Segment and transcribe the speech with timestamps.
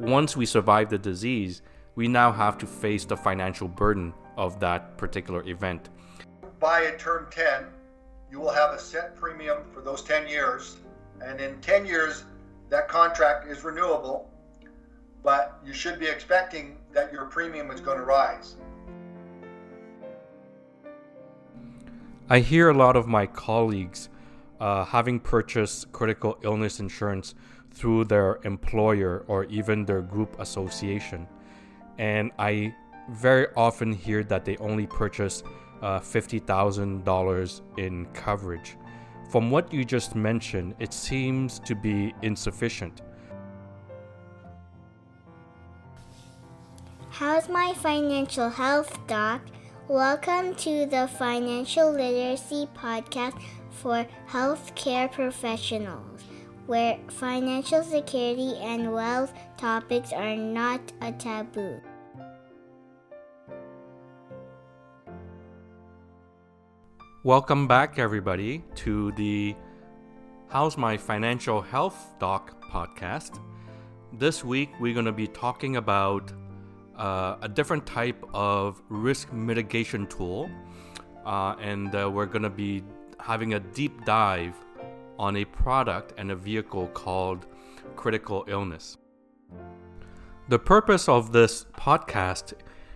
[0.00, 1.62] once we survive the disease,
[1.94, 5.90] we now have to face the financial burden of that particular event.
[6.58, 7.66] By a term 10,
[8.30, 10.78] you will have a set premium for those 10 years.
[11.20, 12.24] And in 10 years,
[12.70, 14.30] that contract is renewable,
[15.22, 18.56] but you should be expecting that your premium is going to rise.
[22.30, 24.08] I hear a lot of my colleagues
[24.60, 27.34] uh, having purchased critical illness insurance
[27.70, 31.26] through their employer or even their group association.
[31.98, 32.74] And I
[33.10, 35.42] very often hear that they only purchase
[35.82, 38.76] uh, $50,000 in coverage.
[39.30, 43.02] From what you just mentioned, it seems to be insufficient.
[47.10, 49.42] How's my financial health, Doc?
[49.88, 56.22] Welcome to the Financial Literacy Podcast for Healthcare Professionals,
[56.70, 61.80] where financial security and wealth topics are not a taboo.
[67.24, 69.56] Welcome back, everybody, to the
[70.46, 73.40] How's My Financial Health Doc podcast.
[74.12, 76.32] This week, we're going to be talking about
[76.96, 80.48] uh, a different type of risk mitigation tool,
[81.26, 82.84] uh, and uh, we're going to be
[83.18, 84.54] having a deep dive
[85.20, 87.46] on a product and a vehicle called
[87.94, 88.96] critical illness.
[90.48, 92.54] The purpose of this podcast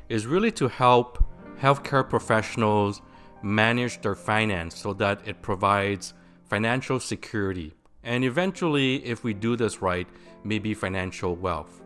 [0.08, 1.22] is really to help
[1.60, 3.02] healthcare professionals
[3.42, 6.14] manage their finance so that it provides
[6.48, 10.06] financial security and eventually, if we do this right,
[10.44, 11.82] maybe financial wealth.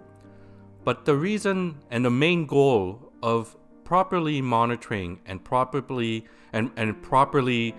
[0.84, 7.74] But the reason and the main goal of properly monitoring and properly and, and properly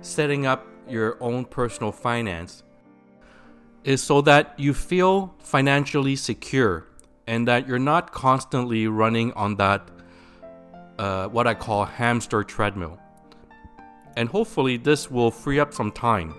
[0.00, 2.62] setting up your own personal finance
[3.84, 6.86] is so that you feel financially secure
[7.26, 9.88] and that you're not constantly running on that
[10.98, 12.98] uh, what I call hamster treadmill
[14.16, 16.34] and hopefully this will free up some time,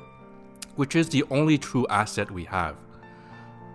[0.75, 2.75] which is the only true asset we have.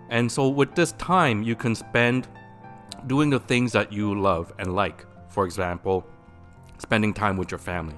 [0.09, 2.27] And so with this time, you can spend
[3.07, 5.05] doing the things that you love and like.
[5.29, 6.05] For example,
[6.79, 7.95] spending time with your family.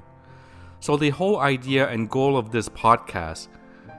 [0.84, 3.48] So the whole idea and goal of this podcast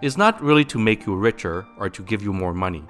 [0.02, 2.84] is not really to make you richer or to give you more money.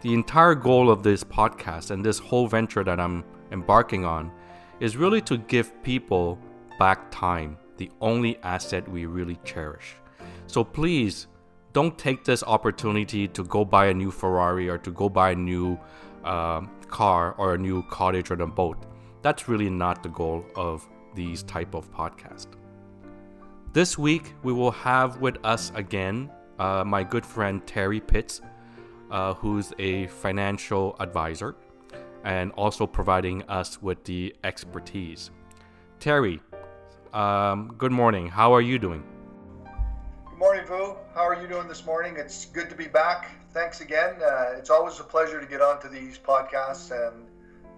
[0.00, 3.22] The entire goal of this podcast and this whole venture that I'm
[3.52, 4.32] embarking on
[4.80, 6.36] is really to give people
[6.80, 9.94] back time the only asset we really cherish.
[10.48, 11.28] So please
[11.72, 15.36] don't take this opportunity to go buy a new Ferrari or to go buy a
[15.36, 15.78] new
[16.24, 18.78] uh, car or a new cottage or a boat.
[19.22, 20.84] That's really not the goal of
[21.14, 22.48] these type of podcast.
[23.72, 28.42] This week we will have with us again uh, my good friend Terry Pitts,
[29.10, 31.56] uh, who's a financial advisor
[32.22, 35.30] and also providing us with the expertise.
[36.00, 36.38] Terry,
[37.14, 38.28] um, good morning.
[38.28, 39.02] How are you doing?
[40.28, 40.94] Good morning, Vu.
[41.14, 42.16] How are you doing this morning?
[42.18, 43.30] It's good to be back.
[43.54, 44.16] Thanks again.
[44.22, 47.24] Uh, it's always a pleasure to get onto these podcasts and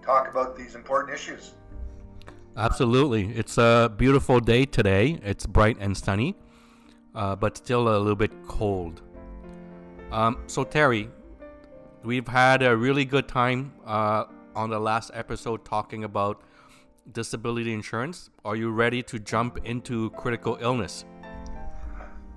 [0.03, 1.53] talk about these important issues.
[2.57, 3.33] Absolutely.
[3.35, 5.19] It's a beautiful day today.
[5.23, 6.35] It's bright and sunny,
[7.13, 9.01] uh, but still a little bit cold.
[10.11, 11.09] Um, so, Terry,
[12.03, 16.43] we've had a really good time uh, on the last episode talking about
[17.11, 18.29] disability insurance.
[18.45, 21.03] Are you ready to jump into critical illness?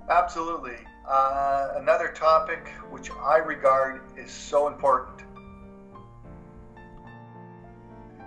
[0.09, 0.77] Absolutely.
[1.07, 5.21] Uh, another topic which I regard is so important.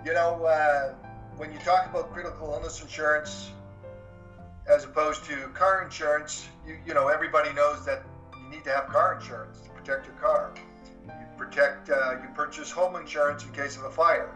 [0.03, 0.95] You know, uh,
[1.37, 3.51] when you talk about critical illness insurance
[4.67, 8.03] as opposed to car insurance, you, you know, everybody knows that
[8.37, 10.53] you need to have car insurance to protect your car.
[11.05, 14.33] You protect, uh, you purchase home insurance in case of a fire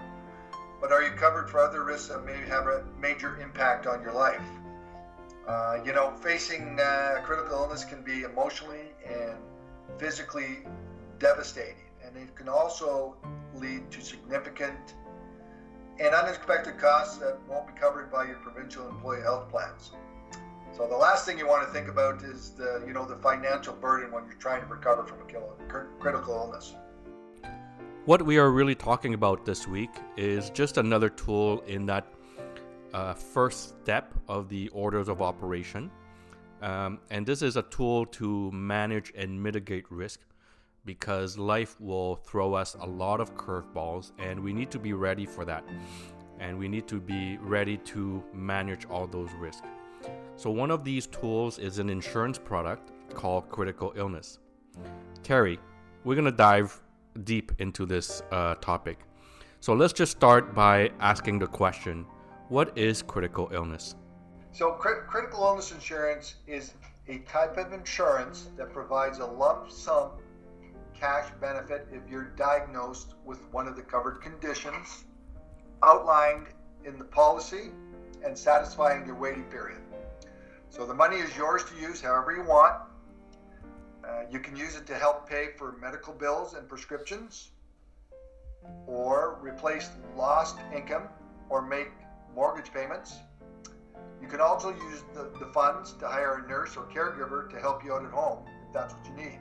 [0.80, 4.14] but are you covered for other risks that may have a major impact on your
[4.14, 4.42] life?
[5.48, 9.38] Uh, you know, facing uh, critical illness can be emotionally and
[9.98, 10.60] physically
[11.20, 13.16] devastating, and it can also
[13.56, 14.96] lead to significant
[16.00, 19.92] and unexpected costs that won't be covered by your provincial employee health plans.
[20.76, 23.74] So the last thing you want to think about is the you know the financial
[23.74, 26.76] burden when you're trying to recover from a critical illness.
[28.06, 32.06] What we are really talking about this week is just another tool in that
[32.94, 35.92] uh, first step of the orders of operation.
[36.62, 40.22] Um, and this is a tool to manage and mitigate risk
[40.88, 45.28] because life will throw us a lot of curveballs and we need to be ready
[45.28, 45.64] for that.
[46.40, 49.68] And we need to be ready to manage all those risks.
[50.36, 54.40] So, one of these tools is an insurance product called critical illness.
[55.24, 55.60] Terry,
[56.04, 56.80] we're going to dive
[57.24, 59.00] deep into this uh, topic.
[59.60, 62.06] So let's just start by asking the question
[62.50, 63.96] what is critical illness?
[64.54, 66.74] So, cri- critical illness insurance is
[67.10, 70.12] a type of insurance that provides a lump sum
[71.00, 75.06] cash benefit if you're diagnosed with one of the covered conditions
[75.84, 76.48] outlined
[76.86, 77.72] in the policy
[78.26, 79.80] and satisfying your waiting period.
[80.70, 82.76] So the money is yours to use however you want.
[84.04, 87.50] Uh, you can use it to help pay for medical bills and prescriptions,
[88.86, 91.04] or replace lost income,
[91.50, 91.92] or make
[92.34, 93.16] mortgage payments.
[94.22, 97.84] You can also use the, the funds to hire a nurse or caregiver to help
[97.84, 99.40] you out at home if that's what you need.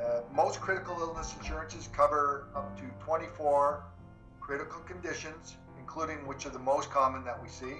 [0.00, 3.82] Uh, most critical illness insurances cover up to 24
[4.40, 7.76] critical conditions, including which are the most common that we see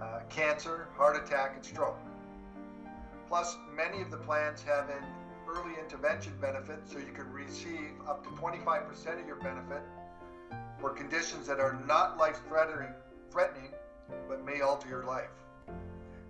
[0.00, 1.98] uh, cancer, heart attack, and stroke.
[3.28, 5.04] Plus, many of the plans have an
[5.48, 9.82] early intervention benefit, so you can receive up to 25% of your benefit
[10.78, 12.92] for conditions that are not life threatening,
[13.30, 13.70] threatening
[14.28, 15.30] but may alter your life.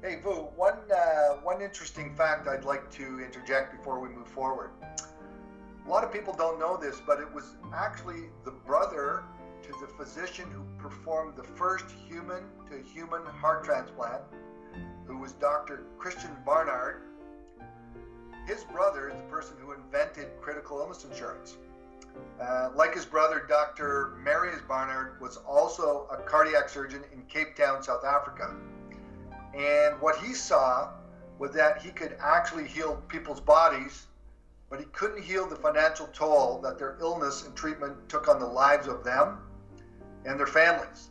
[0.00, 4.70] Hey, Vu, one, uh, one interesting fact I'd like to interject before we move forward.
[5.84, 9.24] A lot of people don't know this, but it was actually the brother
[9.64, 14.22] to the physician who performed the first human to human heart transplant,
[15.04, 15.86] who was Dr.
[15.98, 17.02] Christiaan Barnard.
[18.46, 21.56] His brother is the person who invented critical illness insurance.
[22.40, 24.16] Uh, like his brother, Dr.
[24.22, 28.54] Marius Barnard was also a cardiac surgeon in Cape Town, South Africa.
[29.54, 30.90] And what he saw
[31.38, 34.06] was that he could actually heal people's bodies,
[34.70, 38.46] but he couldn't heal the financial toll that their illness and treatment took on the
[38.46, 39.38] lives of them
[40.24, 41.10] and their families.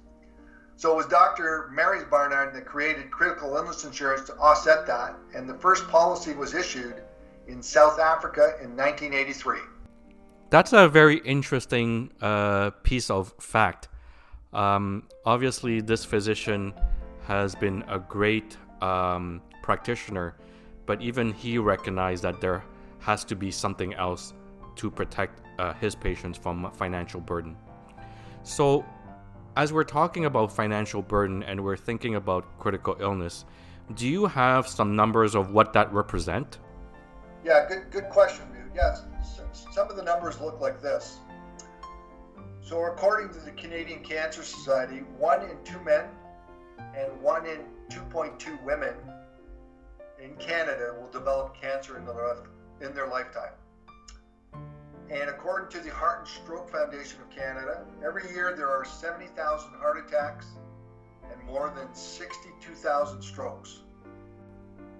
[0.75, 1.71] So it was Dr.
[1.73, 6.53] Marius Barnard that created critical illness insurance to offset that, and the first policy was
[6.53, 7.01] issued
[7.47, 9.57] in South Africa in 1983.
[10.51, 13.87] That's a very interesting uh, piece of fact.
[14.53, 16.73] Um, obviously, this physician
[17.27, 20.35] has been a great um, practitioner,
[20.85, 22.63] but even he recognized that there
[22.99, 24.33] has to be something else
[24.77, 27.57] to protect uh, his patients from financial burden.
[28.43, 28.85] So,
[29.57, 33.43] as we're talking about financial burden and we're thinking about critical illness,
[33.95, 36.59] do you have some numbers of what that represent?
[37.43, 38.45] Yeah, good good question.
[38.73, 39.03] Yes,
[39.71, 41.17] some of the numbers look like this.
[42.61, 46.05] So, according to the Canadian Cancer Society, one in two men
[46.97, 47.59] and one in
[47.89, 48.95] 2.2 women
[50.21, 52.37] in Canada will develop cancer in their,
[52.81, 53.51] in their lifetime.
[55.09, 59.71] And according to the Heart and Stroke Foundation of Canada, every year there are 70,000
[59.73, 60.47] heart attacks
[61.31, 63.79] and more than 62,000 strokes.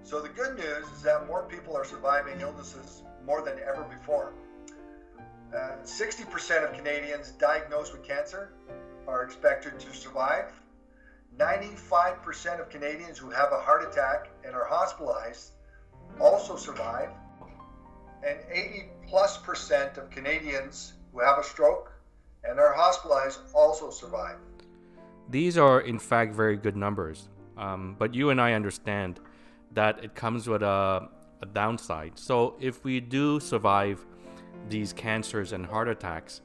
[0.02, 4.32] So the good news is that more people are surviving illnesses more than ever before.
[5.54, 8.52] Uh, 60% of Canadians diagnosed with cancer
[9.06, 10.50] are expected to survive.
[11.38, 15.52] 95% of Canadians who have a heart attack and are hospitalized
[16.20, 17.10] also survive
[18.26, 21.92] and 80 plus percent of Canadians who have a stroke
[22.44, 24.36] and are hospitalized also survive.
[25.28, 27.28] These are, in fact, very good numbers.
[27.56, 29.20] Um, but you and I understand
[29.72, 31.08] that it comes with a,
[31.42, 32.12] a downside.
[32.14, 34.04] So, if we do survive
[34.68, 36.40] these cancers and heart attacks,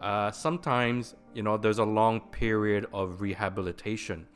[0.00, 4.26] uh, sometimes you know there's a long period of rehabilitation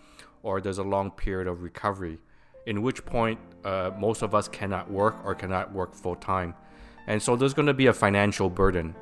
[0.43, 2.19] or there's a long period of recovery
[2.67, 6.55] in which point uh, most of us cannot work or cannot work full time
[7.07, 8.95] and so there's going to be a financial burden.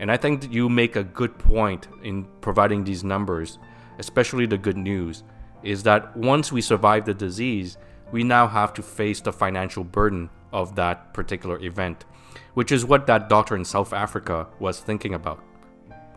[0.00, 3.58] And I think that you make a good point in providing these numbers,
[3.98, 5.24] especially the good news,
[5.62, 7.78] is that once we survive the disease,
[8.12, 12.04] we now have to face the financial burden of that particular event,
[12.54, 15.42] which is what that doctor in South Africa was thinking about,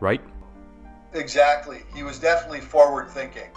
[0.02, 0.20] right?
[1.14, 1.82] Exactly.
[1.94, 3.50] He was definitely forward thinking.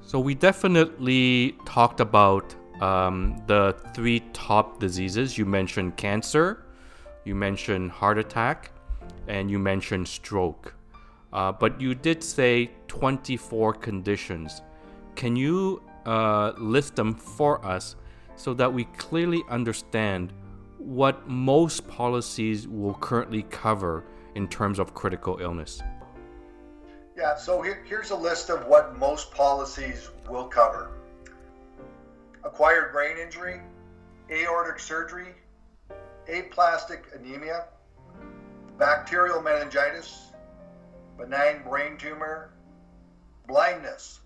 [0.00, 5.36] So we definitely talked about um, the three top diseases.
[5.36, 6.64] You mentioned cancer,
[7.24, 8.70] you mentioned heart attack,
[9.28, 10.74] and you mentioned stroke.
[11.32, 14.62] Uh, but you did say 24 conditions.
[15.16, 17.96] Can you uh, list them for us
[18.36, 20.32] so that we clearly understand
[20.78, 24.04] what most policies will currently cover
[24.36, 25.82] in terms of critical illness?
[27.16, 30.92] Yeah, so here, here's a list of what most policies will cover
[32.44, 33.60] acquired brain injury,
[34.30, 35.34] aortic surgery,
[36.28, 37.64] aplastic anemia,
[38.78, 40.30] bacterial meningitis,
[41.18, 42.52] benign brain tumor,
[43.48, 44.20] blindness.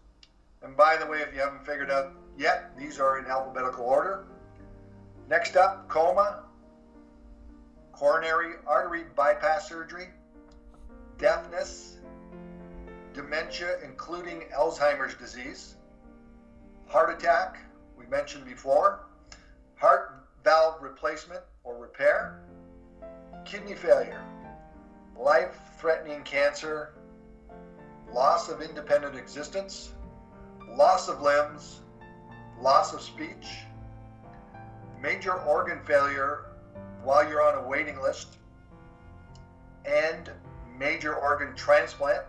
[0.63, 4.27] And by the way, if you haven't figured out yet, these are in alphabetical order.
[5.31, 6.43] Next up, coma,
[8.01, 10.09] coronary artery bypass surgery,
[11.19, 11.99] deafness,
[13.13, 15.75] dementia, including Alzheimer's disease,
[16.87, 17.59] heart attack,
[17.99, 19.01] we mentioned before,
[19.75, 22.41] heart valve replacement or repair,
[23.45, 24.25] kidney failure,
[25.15, 26.95] life threatening cancer,
[28.15, 29.93] loss of independent existence,
[30.71, 31.81] loss of limbs,
[32.63, 33.59] loss of speech,
[35.03, 36.47] major organ failure
[37.03, 38.39] while you're on a waiting list,
[39.85, 40.31] and
[40.79, 42.23] major organ transplant,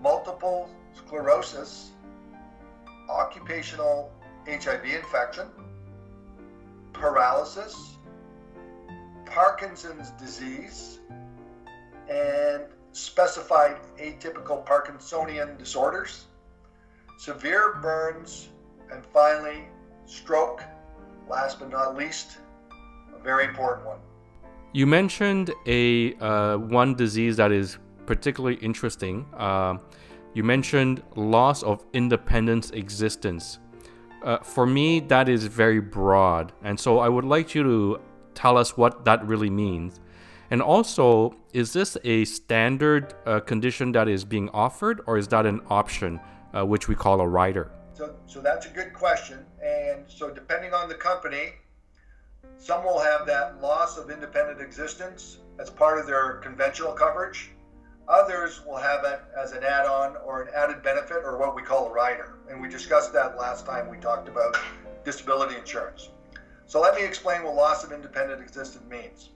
[0.00, 1.92] multiple sclerosis,
[3.08, 4.12] occupational
[4.46, 5.46] HIV infection,
[6.92, 7.96] paralysis,
[9.26, 11.00] Parkinson's disease,
[12.08, 16.26] and specified atypical Parkinsonian disorders,
[17.18, 18.48] severe burns,
[18.92, 19.64] and finally,
[20.06, 20.62] stroke,
[21.28, 22.38] last but not least,
[23.14, 23.98] a very important one.
[24.72, 29.26] You mentioned a uh, one disease that is particularly interesting.
[29.36, 29.78] Uh,
[30.34, 33.58] you mentioned loss of independence existence.
[34.22, 38.00] Uh, for me, that is very broad, and so I would like you to
[38.34, 40.00] tell us what that really means.
[40.50, 45.46] And also, is this a standard uh, condition that is being offered, or is that
[45.46, 46.20] an option,
[46.52, 47.70] uh, which we call a rider?
[47.92, 49.44] So, so that's a good question.
[49.62, 51.52] And so, depending on the company,
[52.58, 57.50] some will have that loss of independent existence as part of their conventional coverage.
[58.08, 61.62] Others will have it as an add on or an added benefit or what we
[61.62, 62.38] call a rider.
[62.50, 64.56] And we discussed that last time we talked about
[65.04, 66.10] disability insurance.
[66.66, 69.30] So, let me explain what loss of independent existence means.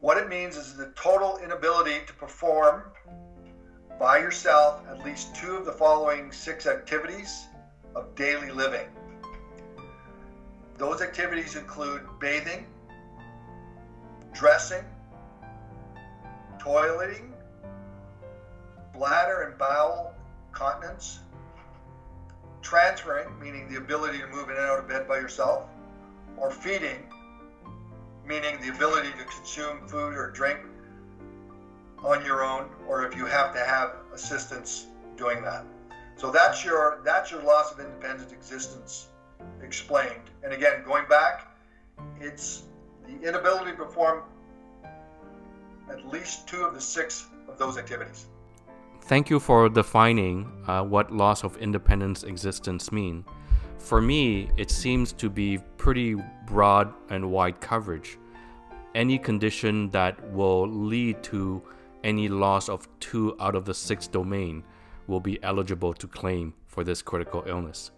[0.00, 2.84] What it means is the total inability to perform
[3.98, 7.46] by yourself at least two of the following six activities
[7.94, 8.86] of daily living.
[10.76, 12.66] Those activities include bathing,
[14.32, 14.84] dressing,
[16.58, 17.30] toileting,
[18.92, 20.14] bladder and bowel
[20.52, 21.20] continence,
[22.62, 25.68] transferring, meaning the ability to move in and out of bed by yourself,
[26.36, 27.06] or feeding,
[28.26, 30.58] meaning the ability to consume food or drink
[32.02, 35.64] on your own, or if you have to have assistance doing that.
[36.16, 39.08] So that's your that's your loss of independent existence
[39.62, 40.30] explained.
[40.42, 41.56] And again, going back,
[42.20, 42.64] it's
[43.06, 44.22] the inability to perform
[45.90, 48.26] at least two of the six of those activities.
[49.02, 53.24] Thank you for defining uh, what loss of independence existence mean.
[53.78, 58.18] For me, it seems to be pretty broad and wide coverage.
[58.94, 61.62] Any condition that will lead to
[62.02, 64.64] any loss of two out of the six domain
[65.06, 67.90] will be eligible to claim for this critical illness.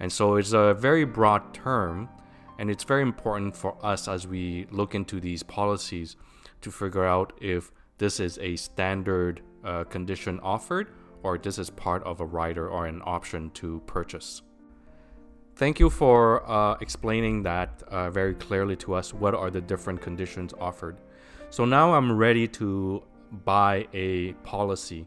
[0.00, 2.08] And so it's a very broad term,
[2.58, 6.16] and it's very important for us as we look into these policies
[6.60, 10.88] to figure out if this is a standard uh, condition offered
[11.22, 14.42] or this is part of a rider or an option to purchase.
[15.54, 19.12] Thank you for uh, explaining that uh, very clearly to us.
[19.12, 20.96] What are the different conditions offered?
[21.50, 23.02] So now I'm ready to
[23.44, 25.06] buy a policy.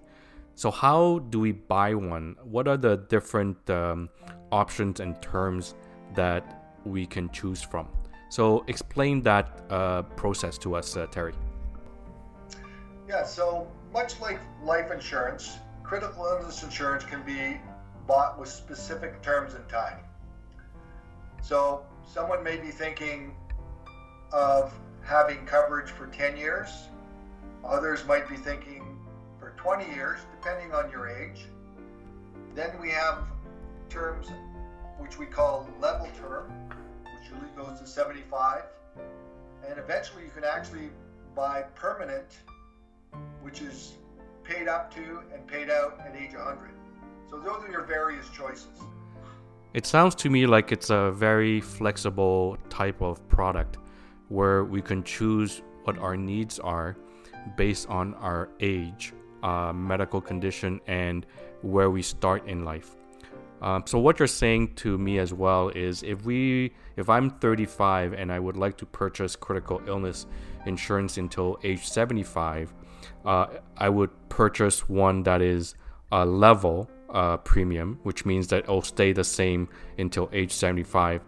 [0.56, 2.36] So, how do we buy one?
[2.44, 4.10] What are the different um,
[4.52, 5.76] options and terms
[6.16, 7.90] that we can choose from?
[8.30, 11.34] So, explain that uh, process to us, uh, Terry.
[13.08, 17.60] Yeah, so much like life insurance, critical illness insurance can be
[18.08, 20.00] bought with specific terms and time.
[21.42, 23.36] So someone may be thinking
[24.32, 26.70] of having coverage for 10 years.
[27.64, 28.85] Others might be thinking
[29.58, 31.46] 20 years, depending on your age.
[32.54, 33.26] Then we have
[33.90, 34.28] terms
[34.98, 36.52] which we call level term,
[37.04, 38.64] which usually goes to 75.
[39.68, 40.90] And eventually you can actually
[41.36, 42.38] buy permanent,
[43.42, 43.94] which is
[44.44, 46.70] paid up to and paid out at age 100.
[47.30, 48.80] So those are your various choices.
[49.74, 53.78] It sounds to me like it's a very flexible type of product
[54.30, 56.96] where we can choose what our needs are
[57.58, 59.14] based on our age,
[59.46, 61.26] uh, medical condition, and
[61.62, 62.96] where we start in life.
[63.62, 68.14] Um, so what you're saying to me as well is if we if I'm 35
[68.14, 70.26] and I would like to purchase critical illness
[70.66, 72.74] insurance until age 75,
[73.26, 73.48] uh,
[73.78, 75.76] I would purchase one that is
[76.12, 81.24] a level uh, premium, which means that it'll stay the same until age 75.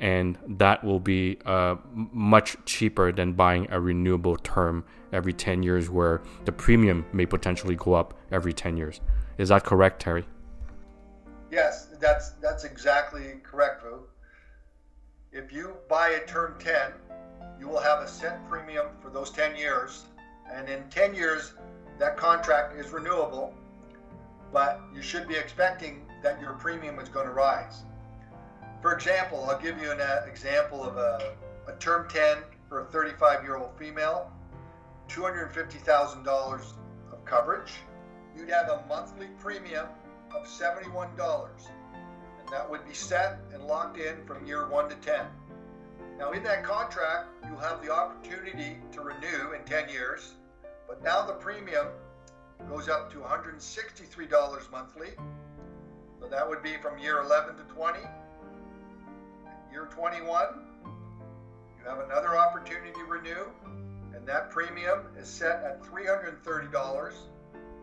[0.00, 5.90] And that will be uh, much cheaper than buying a renewable term every 10 years,
[5.90, 9.00] where the premium may potentially go up every 10 years.
[9.36, 10.24] Is that correct, Terry?
[11.50, 14.00] Yes, that's that's exactly correct, Vu.
[15.32, 16.92] If you buy a term 10,
[17.58, 20.04] you will have a set premium for those 10 years.
[20.52, 21.54] And in 10 years,
[21.98, 23.54] that contract is renewable,
[24.52, 27.82] but you should be expecting that your premium is going to rise.
[28.80, 31.34] For example, I'll give you an uh, example of a,
[31.68, 34.32] a term 10 for a 35 year old female,
[35.08, 36.62] $250,000
[37.12, 37.72] of coverage.
[38.34, 39.86] You'd have a monthly premium
[40.34, 41.10] of $71,
[42.38, 45.26] and that would be set and locked in from year 1 to 10.
[46.18, 50.34] Now, in that contract, you'll have the opportunity to renew in 10 years,
[50.88, 51.88] but now the premium
[52.68, 55.08] goes up to $163 monthly.
[56.18, 57.98] So that would be from year 11 to 20.
[59.70, 60.46] Year 21,
[60.94, 63.46] you have another opportunity to renew,
[64.14, 67.14] and that premium is set at $330.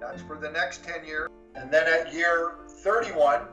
[0.02, 1.30] That's for the next 10 years.
[1.56, 3.44] And then at year 31,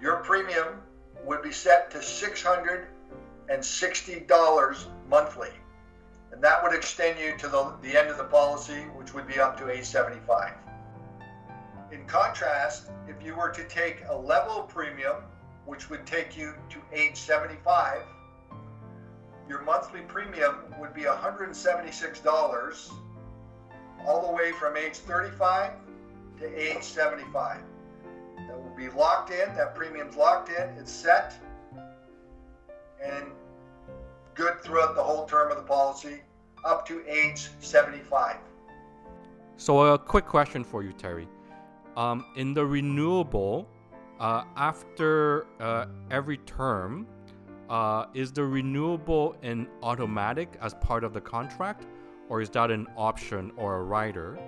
[0.00, 0.80] your premium
[1.24, 5.50] would be set to $660 monthly.
[6.32, 9.38] And that would extend you to the, the end of the policy, which would be
[9.38, 10.54] up to age 75.
[11.92, 15.16] In contrast, if you were to take a level premium
[15.66, 18.02] which would take you to age 75,
[19.48, 22.92] your monthly premium would be $176
[24.06, 25.72] all the way from age 35
[26.38, 27.60] to age 75.
[28.36, 31.34] That will be locked in, that premium's locked in, it's set,
[33.02, 33.26] and
[34.34, 36.20] good throughout the whole term of the policy
[36.64, 38.36] up to age 75.
[39.56, 41.28] So, a quick question for you, Terry.
[41.96, 43.68] Um, in the renewable,
[44.20, 47.06] uh, after uh, every term,
[47.68, 51.86] uh, is the renewable an automatic as part of the contract,
[52.28, 54.38] or is that an option or a rider?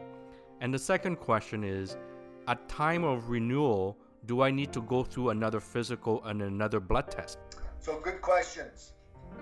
[0.61, 1.97] And the second question is,
[2.49, 3.97] at time of renewal,
[4.27, 7.39] do I need to go through another physical and another blood test?
[7.79, 8.93] So good questions.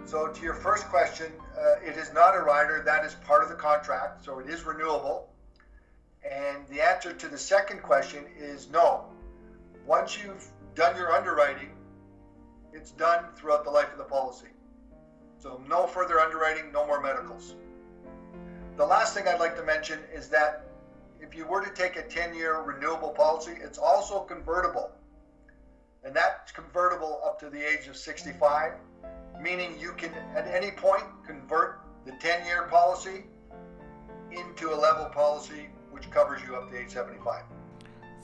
[0.04, 2.82] So to your first question, uh, it is not a rider.
[2.84, 4.24] That is part of the contract.
[4.24, 5.28] So it is renewable.
[6.28, 9.04] And the answer to the second question is no
[9.86, 11.70] once you've done your underwriting,
[12.72, 14.48] it's done throughout the life of the policy.
[15.38, 17.54] So no further underwriting, no more medicals.
[18.76, 20.66] The last thing I'd like to mention is that
[21.20, 24.90] if you were to take a 10 year renewable policy, it's also convertible.
[26.02, 28.72] And that's convertible up to the age of 65,
[29.40, 33.24] meaning you can at any point convert the 10 year policy
[34.32, 37.42] into a level policy which covers you up to age 75.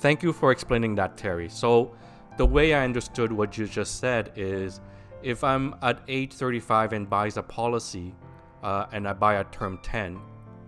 [0.00, 1.50] Thank you for explaining that, Terry.
[1.50, 1.94] So,
[2.38, 4.80] the way I understood what you just said is
[5.22, 8.14] if I'm at age 35 and buys a policy
[8.62, 10.18] uh, and I buy a term 10,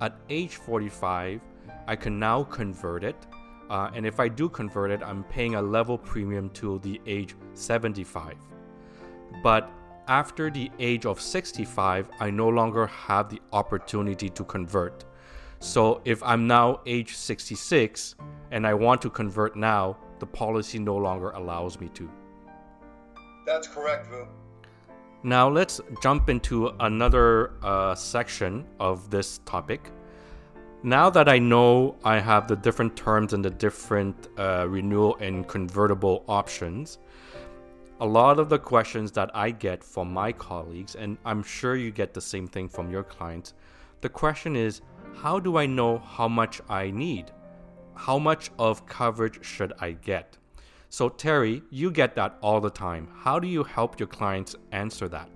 [0.03, 1.41] at age 45,
[1.87, 3.17] I can now convert it.
[3.71, 7.35] Uh, and if I do convert it, I'm paying a level premium to the age
[7.55, 8.35] 75.
[9.43, 9.71] But
[10.09, 15.07] after the age of 65, I no longer have the opportunity to convert.
[15.63, 18.17] So if I'm now age 66
[18.51, 22.11] and I want to convert now, the policy no longer allows me to.
[23.47, 24.27] That's correct, Vu.
[25.23, 29.93] Now let's jump into another uh, section of this topic.
[30.83, 35.47] Now that I know I have the different terms and the different uh, renewal and
[35.47, 36.99] convertible options,
[38.01, 41.93] a lot of the questions that I get from my colleagues, and I'm sure you
[41.93, 43.55] get the same thing from your clients,
[44.01, 44.81] the question is
[45.15, 47.31] how do I know how much I need?
[47.95, 50.37] How much of coverage should I get?
[50.89, 53.09] So, Terry, you get that all the time.
[53.15, 55.29] How do you help your clients answer that?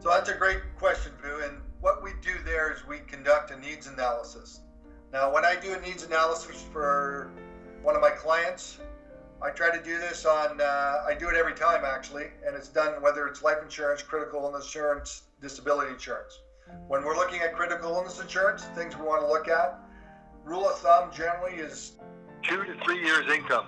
[0.00, 1.42] So, that's a great question, Vu.
[1.42, 4.60] And what we do there is we conduct a needs analysis.
[5.12, 7.30] Now, when I do a needs analysis for
[7.82, 8.78] one of my clients,
[9.42, 12.68] I try to do this on, uh, I do it every time actually, and it's
[12.68, 16.38] done whether it's life insurance, critical illness insurance, disability insurance.
[16.88, 19.78] When we're looking at critical illness insurance, things we want to look at,
[20.44, 21.92] rule of thumb generally is
[22.42, 23.66] two to three years income.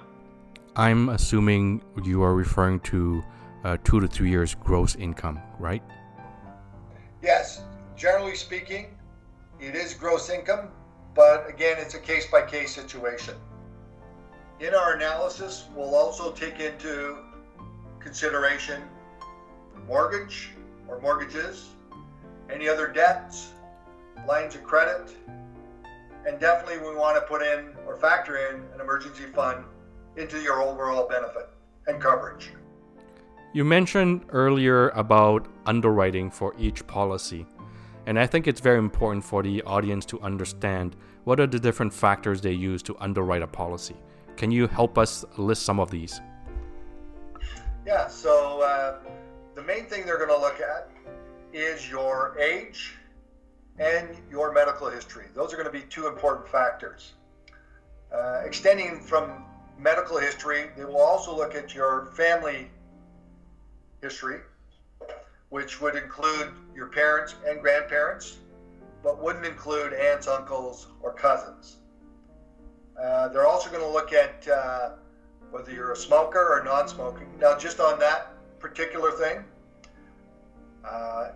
[0.77, 3.23] I'm assuming you are referring to
[3.65, 5.83] uh, two to three years gross income, right?
[7.23, 7.63] Yes,
[7.97, 8.97] generally speaking,
[9.61, 10.69] it is gross income,
[11.15, 13.35] but again, it's a case by case situation.
[14.61, 17.19] In our analysis, we'll also take into
[18.01, 18.83] consideration
[19.89, 20.51] mortgage
[20.89, 21.69] or mortgages,
[22.51, 23.53] any other debts,
[24.27, 25.15] lines of credit,
[26.27, 29.65] and definitely we want to put in or factor in an emergency fund
[30.17, 31.51] into your overall benefit
[31.87, 32.53] and coverage.
[33.53, 37.47] You mentioned earlier about underwriting for each policy,
[38.07, 41.93] and I think it's very important for the audience to understand what are the different
[41.93, 43.97] factors they use to underwrite a policy.
[44.37, 46.21] Can you help us list some of these?
[47.87, 48.99] Yeah, so uh,
[49.55, 50.91] the main thing they're going to look at
[51.55, 52.97] is your age
[53.79, 55.27] and your medical history.
[55.35, 57.13] Those are going to be two important factors.
[58.13, 59.45] Uh, extending from
[59.79, 62.71] medical history, they will also look at your family
[64.03, 64.41] history,
[65.49, 68.39] which would include your parents and grandparents,
[69.03, 71.77] but wouldn't include aunts, uncles, or cousins.
[73.01, 74.91] Uh, they're also going to look at uh,
[75.51, 77.29] whether you're a smoker or non smoking.
[77.41, 79.45] Now, just on that particular thing,
[80.85, 81.31] uh,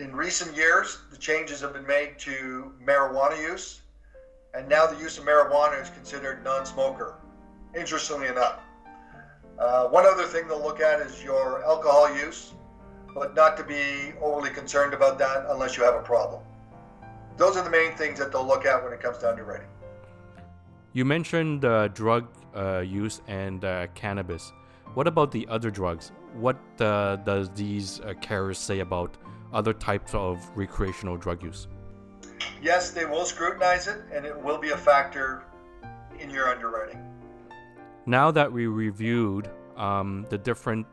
[0.00, 3.82] in recent years, the changes have been made to marijuana use,
[4.54, 7.16] and now the use of marijuana is considered non smoker,
[7.76, 8.60] interestingly enough.
[9.58, 12.54] Uh, one other thing they'll look at is your alcohol use,
[13.14, 16.42] but not to be overly concerned about that unless you have a problem.
[17.36, 19.68] Those are the main things that they'll look at when it comes to underwriting.
[20.94, 24.50] You mentioned uh, drug uh, use and uh, cannabis.
[24.94, 26.10] What about the other drugs?
[26.34, 29.16] What uh, does these uh, carriers say about
[29.52, 31.68] other types of recreational drug use?
[32.62, 35.44] Yes, they will scrutinize it, and it will be a factor
[36.18, 37.02] in your underwriting.
[38.06, 40.86] Now that we reviewed um, the different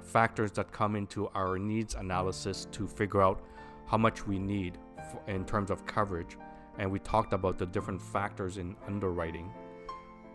[0.00, 3.42] factors that come into our needs analysis to figure out
[3.86, 4.78] how much we need
[5.26, 6.36] in terms of coverage,
[6.78, 9.52] and we talked about the different factors in underwriting.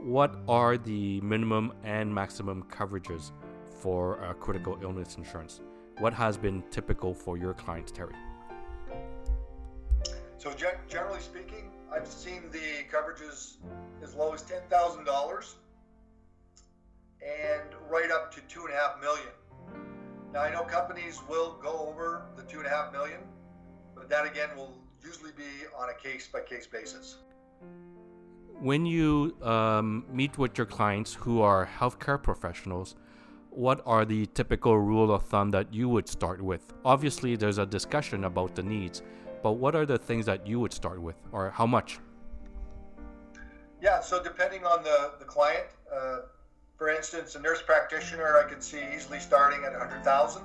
[0.02, 3.32] What are the minimum and maximum coverages
[3.82, 5.62] for uh, critical illness insurance?
[6.00, 8.16] What has been typical for your clients, Terry?
[10.38, 10.54] So,
[10.88, 13.58] generally speaking, I've seen the coverages
[14.02, 15.56] as low as ten thousand dollars
[17.22, 19.28] and right up to two and a half million.
[20.32, 23.20] Now, I know companies will go over the two and a half million,
[23.94, 27.18] but that again will usually be on a case by case basis.
[28.62, 32.96] When you um, meet with your clients who are healthcare professionals,
[33.52, 36.74] what are the typical rule of thumb that you would start with?
[36.86, 39.02] Obviously, there's a discussion about the needs,
[39.42, 42.00] but what are the things that you would start with, or how much?
[43.82, 46.20] Yeah, so depending on the, the client, uh,
[46.78, 50.44] for instance, a nurse practitioner I could see easily starting at 100,000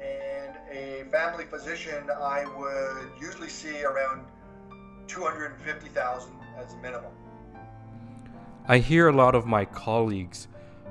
[0.00, 4.24] and a family physician I would usually see around
[5.08, 7.12] 250,000 as a minimum.
[8.68, 10.48] I hear a lot of my colleagues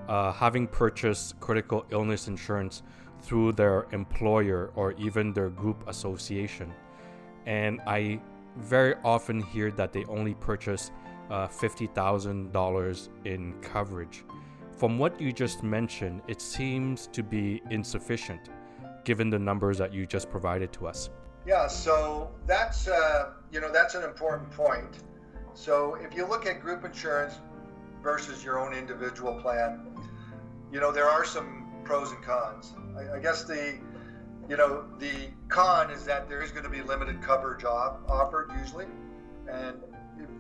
[0.10, 2.82] uh, having purchased critical illness insurance
[3.22, 6.74] through their employer or even their group association.
[7.46, 8.20] And I
[8.58, 10.92] very often hear that they only purchase
[11.30, 14.24] uh, $50,000 in coverage.
[14.78, 18.50] From what you just mentioned, it seems to be insufficient
[19.04, 21.10] given the numbers that you just provided to us.
[21.46, 25.04] Yeah, so that's uh, you know that's an important point.
[25.54, 27.36] So if you look at group insurance
[28.02, 29.88] versus your own individual plan,
[30.72, 32.74] you know there are some pros and cons.
[32.98, 33.80] I, I guess the
[34.48, 38.86] you know the con is that there is going to be limited coverage offered usually,
[39.50, 39.78] and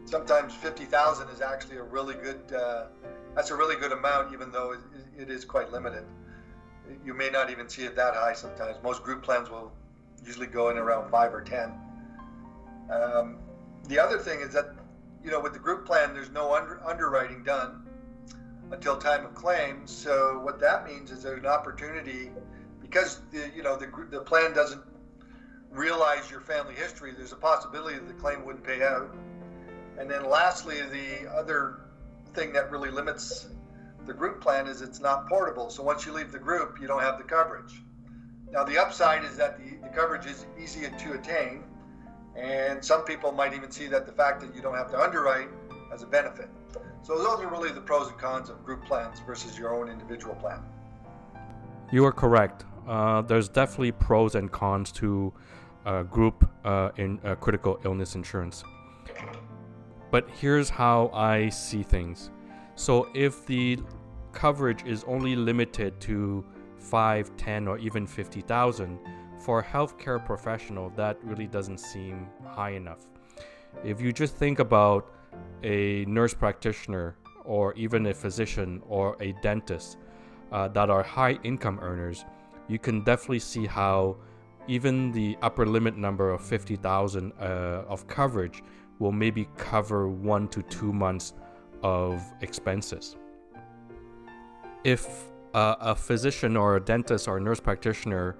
[0.06, 2.42] sometimes fifty thousand is actually a really good.
[2.54, 2.86] Uh,
[3.36, 4.80] that's a really good amount, even though it,
[5.18, 6.04] it is quite limited
[7.06, 8.78] you may not even see it that high sometimes.
[8.84, 9.72] Most group plans will
[10.26, 11.74] usually go in around five or ten.
[12.92, 13.38] Um,
[13.88, 14.74] the other thing is that,
[15.24, 17.84] you know, with the group plan, there's no under, underwriting done
[18.72, 19.86] until time of claim.
[19.86, 22.32] So what that means is there's an opportunity
[22.82, 24.82] because the you know the the plan doesn't
[25.72, 27.14] realize your family history.
[27.16, 29.16] There's a possibility that the claim wouldn't pay out.
[29.98, 31.82] And then lastly, the other
[32.34, 33.48] thing that really limits
[34.06, 35.70] the group plan is it's not portable.
[35.70, 37.82] So once you leave the group, you don't have the coverage.
[38.52, 41.64] Now, the upside is that the, the coverage is easy to attain,
[42.36, 45.50] and some people might even see that the fact that you don't have to underwrite
[45.94, 46.50] as a benefit.
[47.02, 50.36] So those are really the pros and cons of group plans versus your own individual
[50.36, 50.62] plan.
[51.92, 52.66] You are correct.
[52.88, 55.34] Uh, there's definitely pros and cons to
[55.86, 58.64] uh, group uh, in uh, critical illness insurance.
[60.12, 62.32] But here's how I see things.
[62.76, 63.80] So if the
[64.32, 66.46] coverage is only limited to
[66.78, 69.00] 5, 10, or even 50,000,
[69.40, 73.00] for a healthcare professional, that really doesn't seem high enough.
[73.84, 75.14] If you just think about
[75.64, 79.98] a nurse practitioner or even a physician or a dentist
[80.52, 82.26] uh, that are high income earners,
[82.68, 84.18] you can definitely see how
[84.68, 87.44] even the upper limit number of 50,000 uh,
[87.88, 88.62] of coverage
[89.00, 91.34] will maybe cover one to two months
[91.82, 93.16] of expenses.
[94.84, 98.38] If uh, a physician or a dentist or a nurse practitioner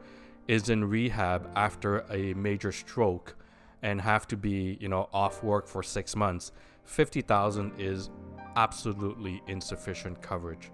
[0.50, 3.36] is in rehab after a major stroke
[3.84, 6.52] and have to be, you know, off work for 6 months,
[6.86, 8.10] 50,000 is
[8.56, 10.72] absolutely insufficient coverage.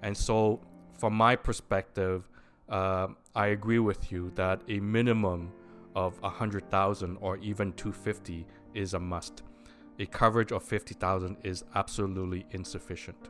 [0.00, 0.58] And so
[0.98, 2.30] from my perspective,
[2.70, 5.52] uh, I agree with you that a minimum
[5.94, 9.42] of 100,000 or even 250 is a must.
[9.98, 13.28] A coverage of 50,000 is absolutely insufficient.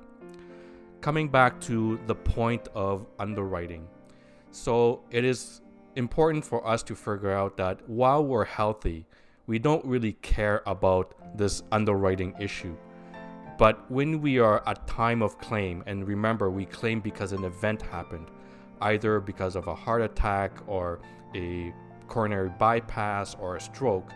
[1.00, 3.88] Coming back to the point of underwriting.
[4.52, 5.62] So it is
[5.96, 9.06] important for us to figure out that while we're healthy,
[9.46, 12.76] we don't really care about this underwriting issue.
[13.58, 17.82] But when we are at time of claim, and remember we claim because an event
[17.82, 18.28] happened,
[18.80, 21.00] either because of a heart attack or
[21.34, 21.74] a
[22.06, 24.10] coronary bypass or a stroke,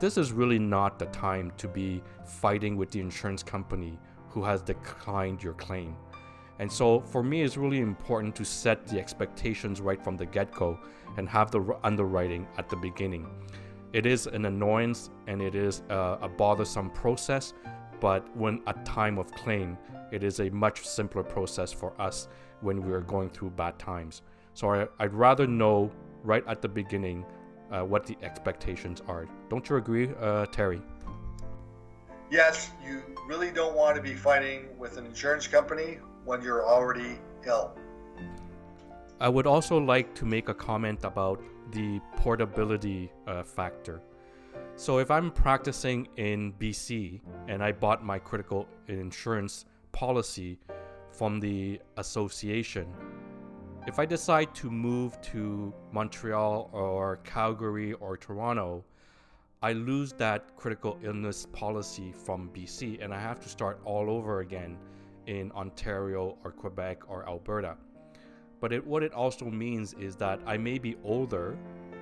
[0.00, 4.62] this is really not the time to be fighting with the insurance company who has
[4.62, 5.96] declined your claim.
[6.60, 10.52] And so for me, it's really important to set the expectations right from the get
[10.52, 10.78] go
[11.18, 13.26] and have the underwriting at the beginning.
[13.92, 17.54] It is an annoyance and it is a, a bothersome process,
[18.00, 19.76] but when at time of claim,
[20.12, 22.28] it is a much simpler process for us
[22.60, 24.22] when we are going through bad times.
[24.54, 25.90] So I, would rather know
[26.22, 27.26] right at the beginning
[27.72, 29.26] uh, what the expectations are.
[29.50, 30.80] Don't you agree, uh, Terry?
[32.30, 37.18] Yes, you really don't want to be fighting with an insurance company when you're already
[37.44, 37.76] ill.
[39.20, 44.00] I would also like to make a comment about the portability uh, factor.
[44.76, 50.56] So, if I'm practicing in BC and I bought my critical insurance policy
[51.10, 52.86] from the association,
[53.88, 58.84] if I decide to move to Montreal or Calgary or Toronto,
[59.62, 64.40] I lose that critical illness policy from BC and I have to start all over
[64.40, 64.78] again
[65.26, 67.76] in Ontario or Quebec or Alberta.
[68.60, 71.56] But it, what it also means is that I may be older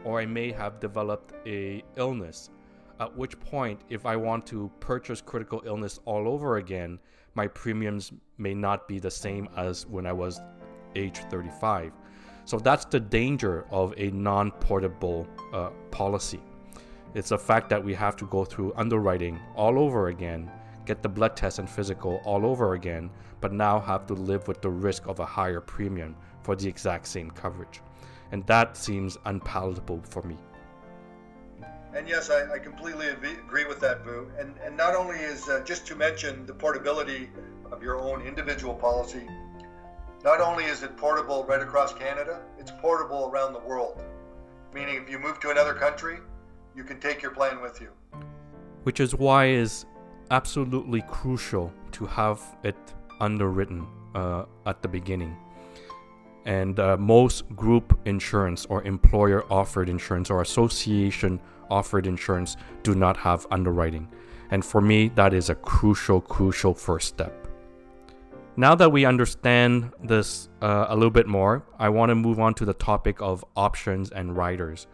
[0.05, 2.51] or I may have developed a illness.
[2.99, 6.99] At which point, if I want to purchase critical illness all over again,
[7.35, 10.41] my premiums may not be the same as when I was
[10.95, 11.93] age 35.
[12.47, 16.41] So that's the danger of a non portable uh, policy.
[17.15, 20.51] It's the fact that we have to go through underwriting all over again,
[20.87, 24.63] get the blood test and physical all over again, but now have to live with
[24.63, 27.81] the risk of a higher premium for the exact same coverage.
[28.33, 30.37] And that seems unpalatable for me.
[31.95, 34.31] And yes, I, I completely agree with that, Vu.
[34.39, 37.31] And, and not only is, uh, just to mention the portability
[37.73, 39.27] of your own individual policy,
[40.25, 44.03] not only is it portable right across Canada, it's portable around the world.
[44.75, 46.19] Meaning, if you move to another country,
[46.75, 47.89] you can take your plan with you.
[48.83, 49.87] Which is why it's
[50.31, 52.77] absolutely crucial to have it
[53.21, 55.37] underwritten uh, at the beginning.
[56.45, 63.17] And uh, most group insurance or employer offered insurance or association offered insurance do not
[63.17, 64.09] have underwriting.
[64.51, 67.47] And for me, that is a crucial, crucial first step.
[68.57, 72.55] Now that we understand this uh, a little bit more, I want to move on
[72.55, 74.87] to the topic of options and riders.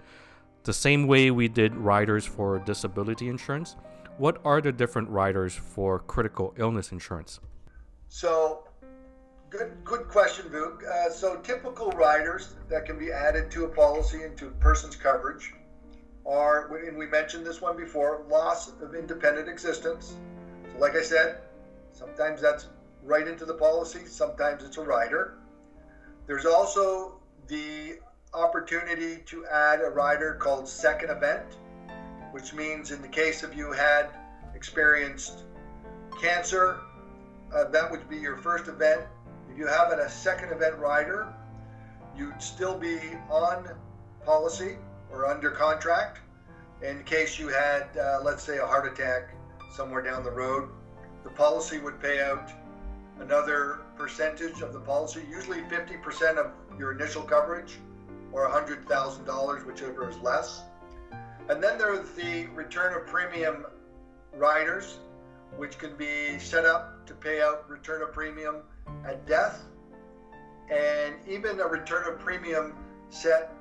[0.65, 3.77] The same way we did riders for disability insurance,
[4.19, 7.41] what are the different riders for critical illness insurance?
[8.15, 8.65] So,
[9.49, 10.85] good good question, Vuk.
[10.87, 14.97] Uh, so, typical riders that can be added to a policy and to a person's
[14.97, 15.55] coverage
[16.27, 20.19] are, and we mentioned this one before, loss of independent existence.
[20.71, 21.39] So, like I said,
[21.93, 22.67] sometimes that's
[23.03, 24.05] right into the policy.
[24.05, 25.39] Sometimes it's a rider.
[26.27, 27.99] There's also the
[28.35, 31.57] opportunity to add a rider called second event,
[32.33, 34.11] which means in the case of you had
[34.55, 35.45] experienced
[36.21, 36.79] cancer,
[37.53, 39.03] that would be your first event.
[39.51, 41.33] If you have a second event rider,
[42.17, 42.99] you'd still be
[43.31, 43.69] on
[44.25, 44.77] policy
[45.11, 46.21] or under contract.
[46.83, 49.35] In case you had, uh, let's say, a heart attack
[49.77, 50.69] somewhere down the road,
[51.25, 52.51] the policy would pay out
[53.21, 57.79] another percentage of the policy, usually 50% of your initial coverage
[58.33, 60.63] or $100,000, whichever is less.
[61.49, 63.67] And then there's the return of premium
[64.35, 64.99] riders,
[65.57, 68.63] which can be set up to pay out return of premium
[69.07, 69.65] at death
[70.71, 72.75] and even a return of premium
[73.11, 73.53] set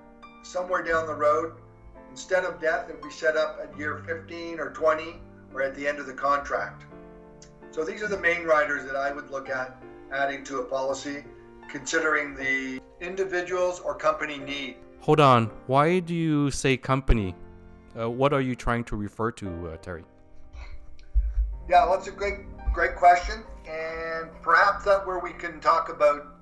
[0.44, 1.54] somewhere down the road.
[2.10, 5.16] Instead of death, it would be set up at year 15 or 20
[5.54, 6.86] or at the end of the contract.
[7.72, 11.24] So these are the main riders that I would look at adding to a policy,
[11.70, 14.76] considering the individuals or company need.
[15.00, 15.48] Hold on.
[15.68, 17.36] Why do you say company?
[17.98, 20.04] Uh, what are you trying to refer to, uh, Terry?
[21.70, 26.36] Yeah, well, that's a great, great question, and perhaps that where we can talk about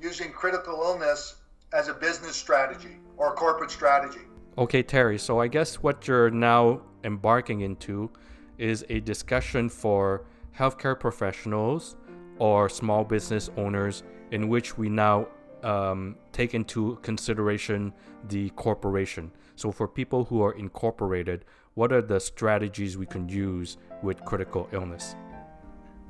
[0.00, 1.36] using critical illness
[1.72, 4.20] as a business strategy or corporate strategy.
[4.56, 5.18] Okay, Terry.
[5.18, 8.10] So I guess what you're now embarking into
[8.58, 10.24] is a discussion for
[10.56, 11.96] healthcare professionals
[12.38, 15.28] or small business owners in which we now
[15.62, 17.92] um, take into consideration
[18.28, 19.30] the corporation.
[19.56, 24.68] So, for people who are incorporated, what are the strategies we can use with critical
[24.72, 25.16] illness?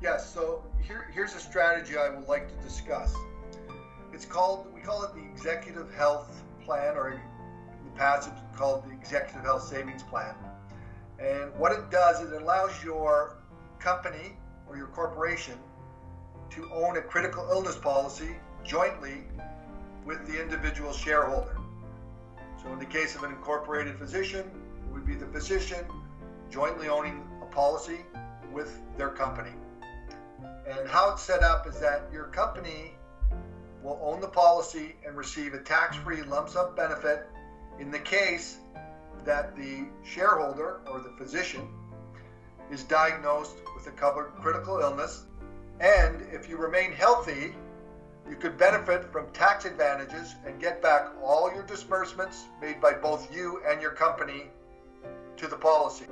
[0.01, 3.13] Yes, so here, here's a strategy I would like to discuss.
[4.13, 7.19] It's called, we call it the Executive Health Plan, or in
[7.83, 10.33] the past it's called the Executive Health Savings Plan.
[11.19, 13.39] And what it does is it allows your
[13.79, 14.37] company
[14.69, 15.55] or your corporation
[16.51, 19.23] to own a critical illness policy jointly
[20.05, 21.57] with the individual shareholder.
[22.63, 25.83] So, in the case of an incorporated physician, it would be the physician
[26.49, 27.99] jointly owning a policy
[28.53, 29.51] with their company.
[30.69, 32.93] And how it's set up is that your company
[33.81, 37.27] will own the policy and receive a tax free lump sum benefit
[37.79, 38.57] in the case
[39.25, 41.67] that the shareholder or the physician
[42.71, 45.25] is diagnosed with a covered critical illness.
[45.79, 47.55] And if you remain healthy,
[48.29, 53.33] you could benefit from tax advantages and get back all your disbursements made by both
[53.35, 54.43] you and your company
[55.37, 56.05] to the policy.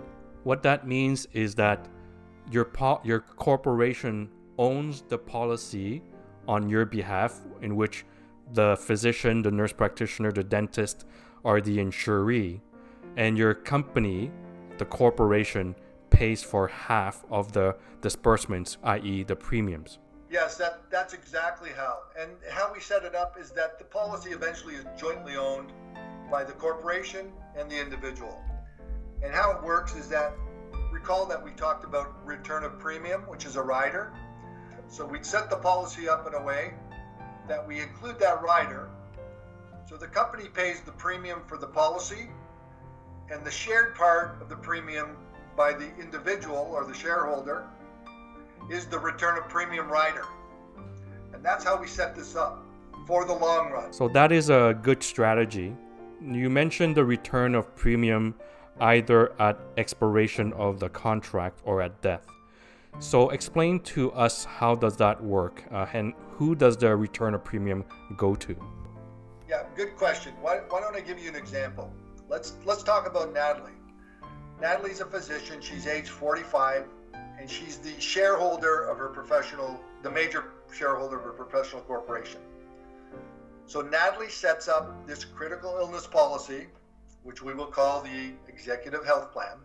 [0.44, 1.88] What that means is that
[2.50, 6.02] your po- your corporation owns the policy
[6.48, 8.06] on your behalf in which
[8.54, 11.06] the physician, the nurse practitioner, the dentist
[11.44, 12.62] are the insuree
[13.18, 14.32] and your company,
[14.78, 15.76] the corporation
[16.12, 19.98] pays for half of the disbursements, i.e., the premiums.
[20.30, 22.00] Yes, that, that's exactly how.
[22.20, 25.72] And how we set it up is that the policy eventually is jointly owned
[26.30, 28.40] by the corporation and the individual.
[29.24, 30.34] And how it works is that
[30.92, 34.14] recall that we talked about return of premium, which is a rider.
[34.90, 36.74] So we'd set the policy up in a way
[37.48, 38.90] that we include that rider.
[39.88, 42.30] So the company pays the premium for the policy,
[43.30, 45.18] and the shared part of the premium
[45.56, 47.66] by the individual or the shareholder
[48.70, 50.26] is the return of premium rider.
[51.34, 52.64] And that's how we set this up
[53.06, 53.94] for the long run.
[53.94, 55.76] So that is a good strategy.
[56.22, 58.36] You mentioned the return of premium
[58.80, 62.26] either at expiration of the contract or at death.
[63.00, 67.44] So explain to us how does that work uh, and who does the return of
[67.44, 68.56] premium go to?
[69.48, 70.34] Yeah, good question.
[70.42, 71.94] Why, why don't I give you an example?
[72.28, 73.72] Let's let's talk about Natalie.
[74.60, 75.62] Natalie's a physician.
[75.62, 76.88] She's age 45
[77.40, 82.42] and she's the shareholder of her professional, the major shareholder of her professional corporation.
[83.68, 86.68] So Natalie sets up this critical illness policy,
[87.24, 89.58] which we will call the Executive Health Plan,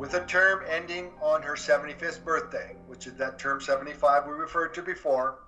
[0.00, 4.72] with a term ending on her 75th birthday, which is that term 75 we referred
[4.72, 5.40] to before.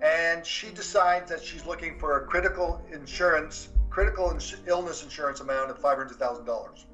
[0.00, 4.34] And she decides that she's looking for a critical insurance, critical
[4.66, 6.84] illness insurance amount of $500,000.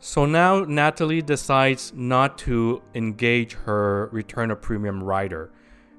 [0.00, 5.50] So now Natalie decides not to engage her return of premium rider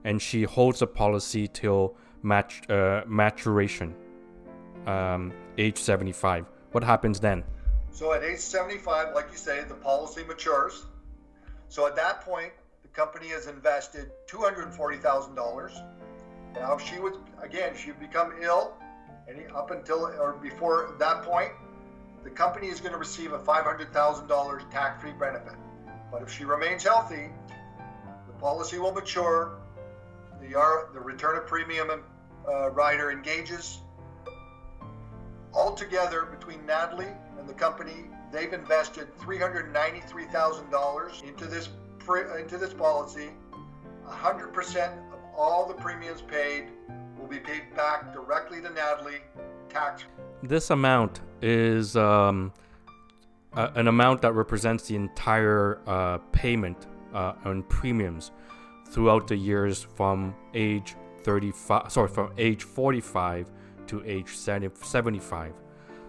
[0.06, 3.94] and she holds the policy till mat- uh, maturation,
[4.86, 6.46] um, age 75.
[6.72, 7.44] What happens then?
[7.92, 10.86] So at age 75, like you say, the policy matures.
[11.70, 12.52] So at that point,
[12.82, 15.84] the company has invested $240,000.
[16.56, 18.74] Now, if she would, again, she would become ill
[19.28, 21.52] any up until or before that point,
[22.24, 25.54] the company is going to receive a $500,000 tax-free benefit.
[26.12, 27.30] But if she remains healthy,
[28.28, 29.58] the policy will mature.
[30.42, 32.04] the, R, the return of premium
[32.48, 33.80] uh, rider engages.
[35.56, 41.70] Altogether, between Natalie and the company, they've invested $393,000 into this
[42.40, 43.30] into this policy.
[44.08, 46.68] 100% of all the premiums paid
[47.18, 49.22] will be paid back directly to Natalie,
[49.70, 50.04] tax.
[50.44, 52.54] This amount is um,
[53.54, 58.32] a, an amount that represents the entire uh, payment uh, on premiums
[58.90, 63.50] throughout the years from age 35 sorry from age 45
[63.88, 65.54] to age 75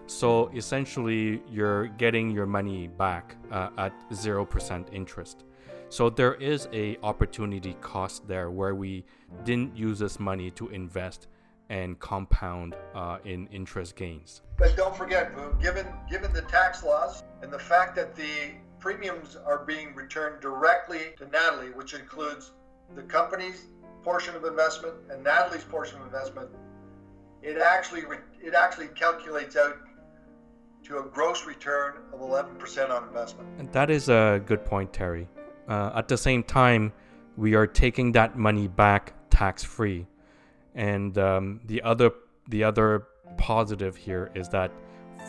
[0.05, 5.43] so essentially you're getting your money back uh, at 0% interest
[5.89, 9.05] so there is a opportunity cost there where we
[9.45, 11.27] didn't use this money to invest
[11.69, 14.41] and compound uh, in interest gains.
[14.57, 19.65] But don't forget, given given the tax laws and the fact that the premiums are
[19.65, 22.51] being returned directly to Natalie, which includes
[22.95, 23.67] the company's
[24.03, 26.49] portion of investment and Natalie's portion of investment,
[27.41, 28.03] it actually
[28.41, 29.77] it actually calculates out
[30.83, 33.49] to a gross return of 11% on investment.
[33.59, 35.27] And that is a good point, Terry.
[35.67, 36.93] Uh, at the same time,
[37.35, 40.07] we are taking that money back tax free,
[40.75, 42.11] and um, the other
[42.47, 43.07] the other
[43.37, 44.71] positive here is that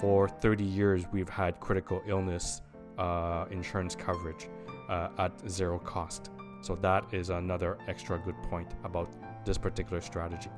[0.01, 2.63] for 30 years we've had critical illness
[2.97, 4.49] uh, insurance coverage
[4.89, 6.31] uh, at zero cost.
[6.61, 9.13] So that is another extra good point about
[9.45, 10.51] this particular strategy.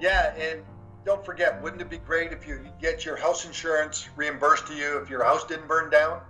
[0.00, 0.62] Yeah, and
[1.06, 4.98] don't forget, wouldn't it be great if you get your house insurance reimbursed to you
[4.98, 6.20] if your house didn't burn down?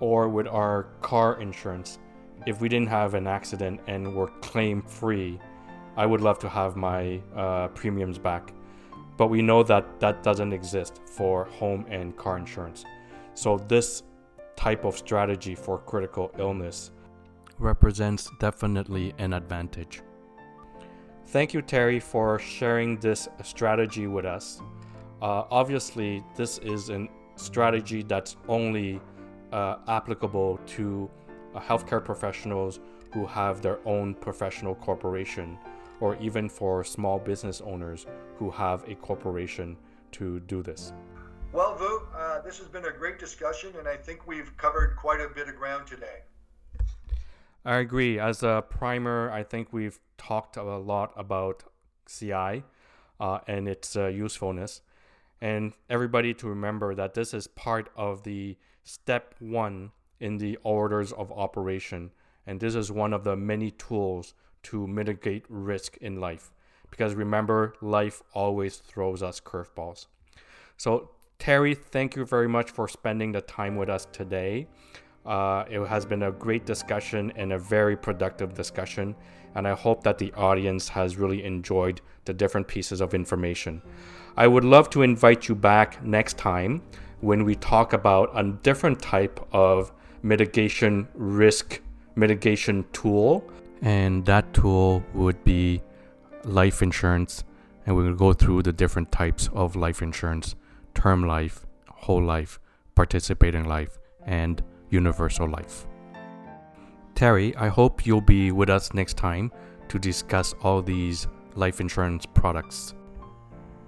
[0.00, 1.98] Or with our car insurance,
[2.46, 5.40] if we didn't have an accident and were claim free,
[5.96, 8.52] I would love to have my uh, premiums back.
[9.16, 12.84] But we know that that doesn't exist for home and car insurance.
[13.34, 14.02] So, this
[14.56, 16.90] type of strategy for critical illness
[17.58, 20.02] represents definitely an advantage.
[21.32, 24.60] Thank you, Terry, for sharing this strategy with us.
[25.22, 29.00] Uh, obviously, this is a strategy that's only
[29.50, 31.10] uh, applicable to
[31.54, 32.80] uh, healthcare professionals
[33.14, 35.56] who have their own professional corporation,
[36.00, 38.04] or even for small business owners
[38.36, 39.78] who have a corporation
[40.10, 40.92] to do this.
[41.54, 45.22] Well, Vu, uh, this has been a great discussion, and I think we've covered quite
[45.22, 46.24] a bit of ground today.
[47.64, 48.18] I agree.
[48.18, 51.64] As a primer, I think we've talked a lot about
[52.08, 52.64] CI
[53.20, 54.82] uh, and its uh, usefulness.
[55.40, 59.90] And everybody to remember that this is part of the step one
[60.20, 62.10] in the orders of operation.
[62.46, 64.34] And this is one of the many tools
[64.64, 66.52] to mitigate risk in life.
[66.90, 70.06] Because remember, life always throws us curveballs.
[70.76, 74.68] So, Terry, thank you very much for spending the time with us today.
[75.24, 79.14] Uh, it has been a great discussion and a very productive discussion,
[79.54, 83.82] and I hope that the audience has really enjoyed the different pieces of information.
[84.36, 86.82] I would love to invite you back next time
[87.20, 89.92] when we talk about a different type of
[90.22, 91.80] mitigation risk
[92.14, 93.44] mitigation tool.
[93.80, 95.82] And that tool would be
[96.44, 97.44] life insurance.
[97.86, 100.54] And going to go through the different types of life insurance
[100.94, 102.60] term life, whole life,
[102.94, 104.62] participating life, and
[104.92, 105.86] universal life.
[107.14, 109.50] Terry, I hope you'll be with us next time
[109.88, 112.94] to discuss all these life insurance products.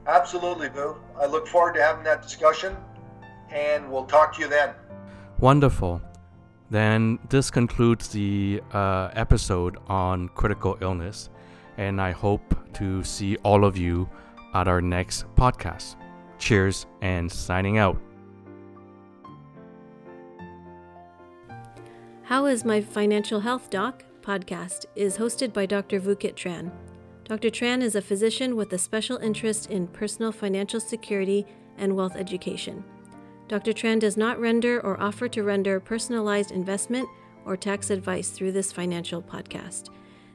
[0.07, 0.97] Absolutely, Vu.
[1.19, 2.77] I look forward to having that discussion,
[3.51, 4.75] and we'll talk to you then.
[5.41, 6.03] Wonderful.
[6.71, 11.31] Then this concludes the uh, episode on critical illness,
[11.79, 14.09] and I hope to see all of you
[14.55, 15.97] at our next podcast.
[16.39, 18.01] Cheers and signing out.
[22.29, 26.01] How is My Financial Health Doc podcast is hosted by Dr.
[26.01, 26.73] Vukit Tran.
[27.25, 27.51] Dr.
[27.51, 31.45] Tran is a physician with a special interest in personal financial security
[31.77, 32.83] and wealth education.
[33.47, 33.75] Dr.
[33.75, 37.07] Tran does not render or offer to render personalized investment
[37.45, 39.91] or tax advice through this financial podcast.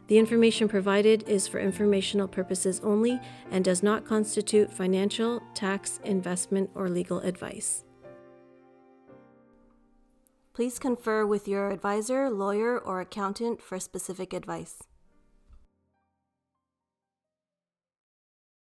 [0.10, 3.20] The information provided is for informational purposes only
[3.50, 7.84] and does not constitute financial, tax, investment, or legal advice.
[10.60, 14.89] Please confer with your advisor, lawyer, or accountant for specific advice.